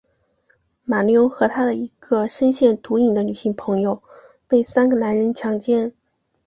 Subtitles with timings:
[0.83, 4.01] 马纽和她的一个深陷毒瘾的女性朋友
[4.47, 5.93] 被三个男人强奸。